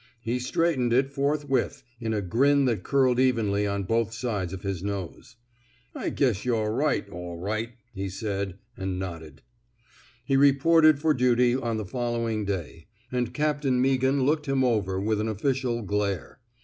He 0.23 0.39
straight 0.39 0.79
ened 0.79 0.93
it 0.93 1.13
forthwith, 1.13 1.83
in 1.99 2.11
a 2.11 2.23
grin 2.23 2.65
that 2.65 2.81
curled 2.81 3.19
evenly 3.19 3.67
on 3.67 3.83
both 3.83 4.15
sides 4.15 4.51
of 4.51 4.63
his 4.63 4.81
nose. 4.81 5.35
I 5.93 6.09
guess 6.09 6.43
yuh're 6.43 6.73
right, 6.73 7.07
all 7.11 7.37
right, 7.37 7.73
he 7.93 8.09
said, 8.09 8.57
and 8.75 8.97
nodded. 8.97 9.43
He 10.25 10.35
reported 10.37 10.97
for 10.97 11.13
duty 11.13 11.55
on 11.55 11.77
the 11.77 11.85
following 11.85 12.45
day, 12.45 12.87
and 13.11 13.31
Captain 13.31 13.79
Meaghan 13.79 14.23
looked 14.25 14.47
him 14.47 14.63
over 14.63 14.99
with 14.99 15.21
an 15.21 15.27
official 15.27 15.83
glare. 15.83 16.39